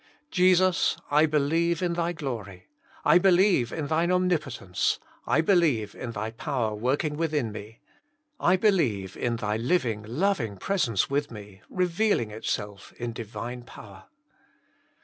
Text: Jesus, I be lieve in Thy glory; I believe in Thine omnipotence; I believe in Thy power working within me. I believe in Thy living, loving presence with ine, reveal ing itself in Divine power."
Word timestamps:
Jesus, 0.31 0.97
I 1.11 1.27
be 1.27 1.37
lieve 1.37 1.83
in 1.83 1.93
Thy 1.93 2.11
glory; 2.11 2.65
I 3.05 3.19
believe 3.19 3.71
in 3.71 3.85
Thine 3.85 4.11
omnipotence; 4.11 4.97
I 5.27 5.41
believe 5.41 5.93
in 5.93 6.13
Thy 6.13 6.31
power 6.31 6.73
working 6.73 7.17
within 7.17 7.51
me. 7.51 7.81
I 8.39 8.55
believe 8.55 9.15
in 9.15 9.35
Thy 9.35 9.57
living, 9.57 10.01
loving 10.07 10.57
presence 10.57 11.07
with 11.07 11.31
ine, 11.31 11.61
reveal 11.69 12.19
ing 12.19 12.31
itself 12.31 12.93
in 12.97 13.13
Divine 13.13 13.61
power." 13.61 14.05